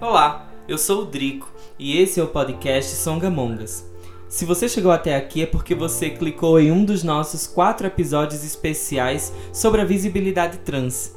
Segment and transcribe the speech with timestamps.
[0.00, 3.84] Olá, eu sou o Drico e esse é o podcast Songamongas.
[4.30, 8.42] Se você chegou até aqui é porque você clicou em um dos nossos quatro episódios
[8.42, 11.14] especiais sobre a visibilidade trans.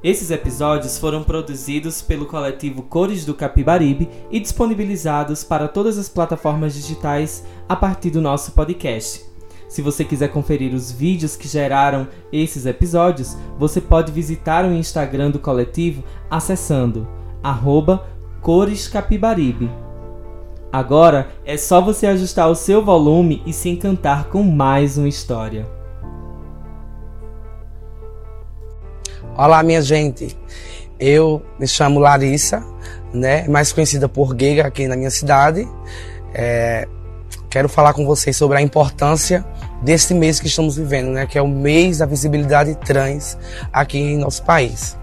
[0.00, 6.72] Esses episódios foram produzidos pelo coletivo Cores do Capibaribe e disponibilizados para todas as plataformas
[6.72, 9.24] digitais a partir do nosso podcast.
[9.68, 15.32] Se você quiser conferir os vídeos que geraram esses episódios, você pode visitar o Instagram
[15.32, 17.08] do coletivo acessando
[17.42, 18.06] arroba
[18.40, 19.70] Cores Capibaribe.
[20.72, 25.66] Agora é só você ajustar o seu volume e se encantar com mais uma história.
[29.36, 30.36] Olá, minha gente.
[30.98, 32.64] Eu me chamo Larissa,
[33.12, 33.46] né?
[33.48, 35.68] Mais conhecida por Giga aqui na minha cidade.
[36.32, 36.86] É,
[37.50, 39.44] quero falar com vocês sobre a importância
[39.82, 41.26] desse mês que estamos vivendo, né?
[41.26, 43.36] Que é o mês da visibilidade trans
[43.72, 44.99] aqui em nosso país.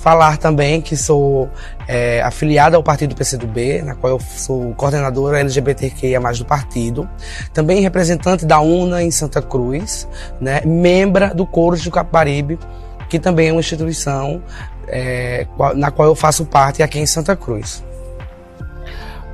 [0.00, 1.50] Falar também que sou
[1.86, 7.08] é, afiliada ao partido PCdoB, na qual eu sou coordenadora LGBTQIA+, do partido.
[7.52, 10.08] Também representante da UNA em Santa Cruz,
[10.40, 10.60] né?
[10.64, 12.58] Membra do Coro de Caparibe,
[13.08, 14.42] que também é uma instituição
[14.86, 17.82] é, na qual eu faço parte aqui em Santa Cruz.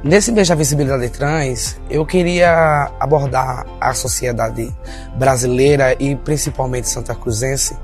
[0.05, 4.71] Nesse mês da visibilidade trans, eu queria abordar a sociedade
[5.17, 7.75] brasileira e principalmente santa cruzense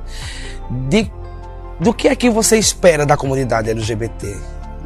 [0.86, 1.10] de
[1.80, 4.36] do que é que você espera da comunidade LGBT.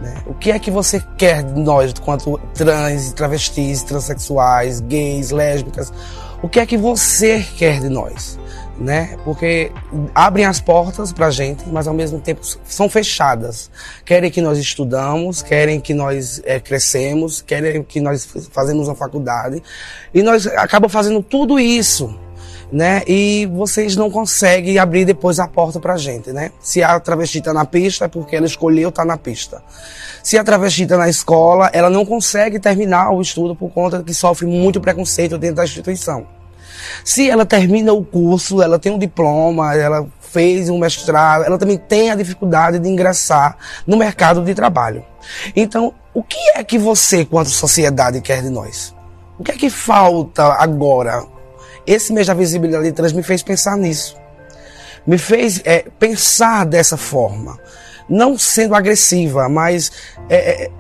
[0.00, 0.14] Né?
[0.26, 5.92] O que é que você quer de nós, quanto trans, travestis, transexuais, gays, lésbicas?
[6.42, 8.38] O que é que você quer de nós?
[8.78, 9.16] Né?
[9.24, 9.72] Porque
[10.14, 13.70] abrem as portas para a gente, mas ao mesmo tempo são fechadas.
[14.04, 19.62] Querem que nós estudamos, querem que nós é, crescemos, querem que nós fazemos uma faculdade
[20.12, 22.18] e nós acabamos fazendo tudo isso
[22.72, 23.02] né?
[23.06, 26.50] E vocês não conseguem abrir depois a porta pra gente, né?
[26.60, 29.62] Se a travesti tá na pista é porque ela escolheu estar tá na pista.
[30.22, 34.14] Se a travesti tá na escola, ela não consegue terminar o estudo por conta que
[34.14, 36.26] sofre muito preconceito dentro da instituição.
[37.04, 41.78] Se ela termina o curso, ela tem um diploma, ela fez um mestrado, ela também
[41.78, 43.56] tem a dificuldade de ingressar
[43.86, 45.04] no mercado de trabalho.
[45.54, 48.94] Então, o que é que você, quanto sociedade, quer de nós?
[49.38, 51.24] O que é que falta agora
[51.86, 54.16] esse mês da visibilidade trans me fez pensar nisso.
[55.06, 57.58] Me fez é, pensar dessa forma.
[58.08, 59.92] Não sendo agressiva, mas
[60.28, 60.70] é, é,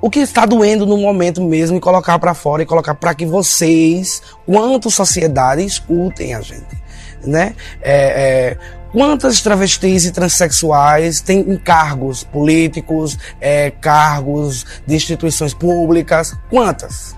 [0.00, 3.26] o que está doendo no momento mesmo e colocar para fora e colocar para que
[3.26, 6.78] vocês, quanto sociedade, escutem a gente.
[7.24, 7.54] Né?
[7.82, 8.58] É, é,
[8.92, 16.36] quantas travestis e transexuais têm cargos políticos, é, cargos de instituições públicas?
[16.48, 17.16] Quantas?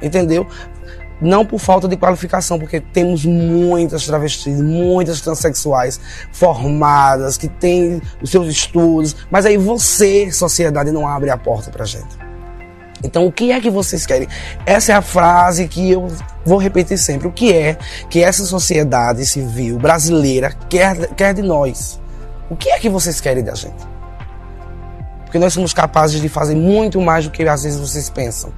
[0.00, 0.46] Entendeu?
[1.20, 6.00] Não por falta de qualificação, porque temos muitas travestis, muitas transexuais
[6.32, 11.84] formadas, que têm os seus estudos, mas aí você, sociedade, não abre a porta pra
[11.84, 12.28] gente.
[13.02, 14.26] Então, o que é que vocês querem?
[14.66, 16.08] Essa é a frase que eu
[16.44, 17.28] vou repetir sempre.
[17.28, 17.76] O que é
[18.10, 22.00] que essa sociedade civil brasileira quer, quer de nós?
[22.50, 23.97] O que é que vocês querem da gente?
[25.28, 28.50] Porque nós somos capazes de fazer muito mais do que às vezes vocês pensam,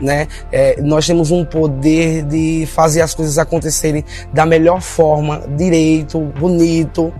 [0.00, 0.26] né?
[0.50, 4.02] É, nós temos um poder de fazer as coisas acontecerem
[4.32, 7.12] da melhor forma, direito, bonito,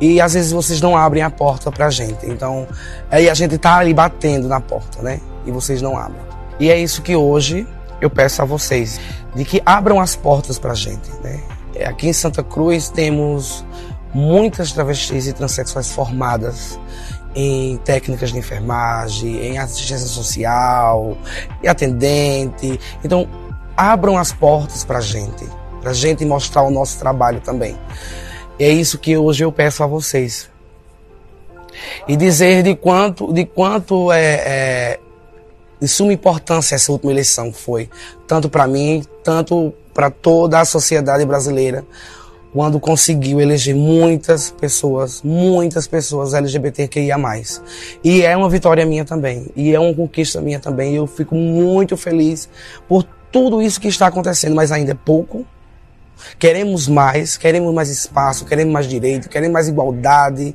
[0.00, 2.26] e às vezes vocês não abrem a porta pra gente.
[2.26, 2.66] Então,
[3.08, 5.20] aí a gente tá ali batendo na porta, né?
[5.46, 6.20] E vocês não abrem.
[6.58, 7.64] E é isso que hoje
[8.00, 9.00] eu peço a vocês,
[9.36, 11.40] de que abram as portas pra gente, né?
[11.76, 13.64] É, aqui em Santa Cruz temos
[14.12, 16.76] muitas travestis e transexuais formadas
[17.34, 21.16] em técnicas de enfermagem, em assistência social,
[21.62, 22.78] em atendente.
[23.04, 23.28] Então,
[23.76, 25.46] abram as portas para a gente,
[25.80, 27.78] para a gente mostrar o nosso trabalho também.
[28.58, 30.50] E é isso que hoje eu peço a vocês.
[32.08, 35.00] E dizer de quanto, de quanto é, é
[35.80, 37.88] de suma importância essa última eleição foi,
[38.26, 41.84] tanto para mim, tanto para toda a sociedade brasileira,
[42.58, 47.16] quando conseguiu eleger muitas pessoas, muitas pessoas LGBTQIA+.
[48.02, 51.96] E é uma vitória minha também, e é uma conquista minha também, eu fico muito
[51.96, 52.48] feliz
[52.88, 55.46] por tudo isso que está acontecendo, mas ainda é pouco.
[56.36, 60.52] Queremos mais, queremos mais espaço, queremos mais direito, queremos mais igualdade.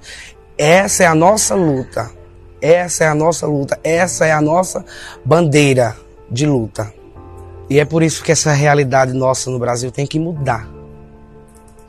[0.57, 2.11] Essa é a nossa luta.
[2.61, 4.83] Essa é a nossa luta, essa é a nossa
[5.23, 5.95] bandeira
[6.29, 6.93] de luta.
[7.69, 10.82] E é por isso que essa realidade nossa no Brasil tem que mudar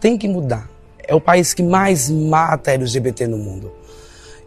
[0.04, 0.68] tem que mudar.
[1.02, 3.72] É o país que mais mata LGBT no mundo.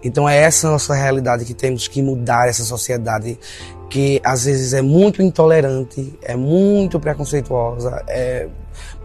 [0.03, 3.39] Então é essa nossa realidade que temos que mudar essa sociedade
[3.89, 8.47] que às vezes é muito intolerante, é muito preconceituosa, é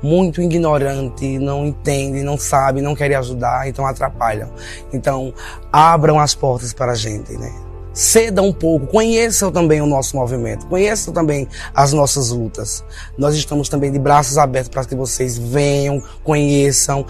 [0.02, 4.50] muito ignorante, não entende, não sabe, não quer ajudar, então atrapalham.
[4.92, 5.32] Então
[5.72, 7.71] abram as portas para a gente, né?
[7.92, 12.84] Ceda um pouco, conheçam também o nosso movimento, conheçam também as nossas lutas.
[13.16, 17.04] Nós estamos também de braços abertos para que vocês venham, conheçam,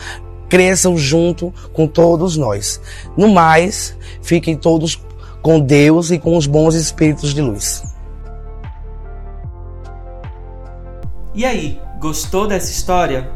[0.49, 2.81] cresçam junto com todos nós.
[3.17, 5.00] No mais, fiquem todos
[5.40, 7.82] com Deus e com os bons espíritos de luz.
[11.34, 13.31] E aí, gostou dessa história?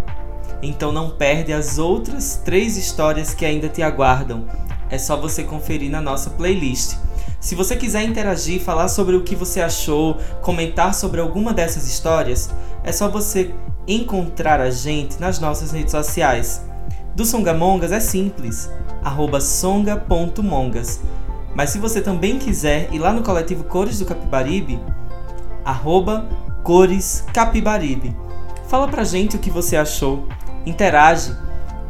[0.62, 4.46] Então não perde as outras três histórias que ainda te aguardam.
[4.90, 6.96] É só você conferir na nossa playlist.
[7.40, 12.50] Se você quiser interagir, falar sobre o que você achou, comentar sobre alguma dessas histórias,
[12.82, 13.55] é só você
[13.87, 16.64] encontrar a gente nas nossas redes sociais.
[17.14, 18.70] Do Songamongas é simples,
[19.40, 21.00] songa.mongas.
[21.55, 24.79] Mas se você também quiser ir lá no coletivo Cores do Capibaribe,
[25.64, 26.26] arroba
[26.62, 28.14] Cores Capibaribe.
[28.69, 30.26] Fala pra gente o que você achou,
[30.67, 31.34] interage,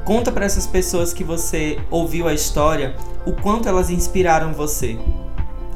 [0.04, 2.94] conta para essas pessoas que você ouviu a história
[3.26, 4.96] o quanto elas inspiraram você.